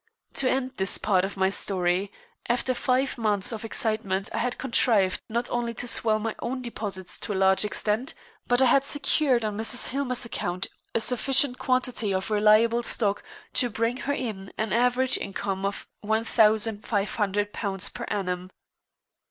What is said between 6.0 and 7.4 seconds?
my own deposits to a